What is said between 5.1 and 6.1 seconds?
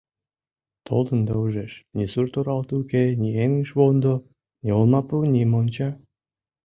ни монча.